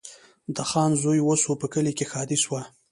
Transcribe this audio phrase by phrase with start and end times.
[0.55, 2.61] د خان زوی وسو په کلي کي ښادي سوه